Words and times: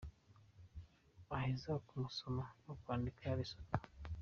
Aheza 1.35 1.73
ku 1.85 1.93
gusoma 2.03 2.43
no 2.63 2.73
kwandika: 2.81 3.37
Lesotho. 3.37 3.77